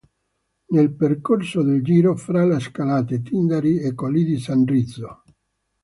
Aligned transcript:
Nel 0.69 0.95
percorso 0.95 1.61
del 1.61 1.83
Giro, 1.83 2.15
fra 2.15 2.43
la 2.43 2.57
scalate, 2.57 3.21
Tindari 3.21 3.77
e 3.79 3.93
colli 3.93 4.23
di 4.23 4.39
San 4.39 4.65
Rizzo. 4.65 5.21